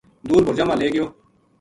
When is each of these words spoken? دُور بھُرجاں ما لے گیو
دُور 0.27 0.41
بھُرجاں 0.45 0.67
ما 0.69 0.75
لے 0.81 0.87
گیو 0.93 1.05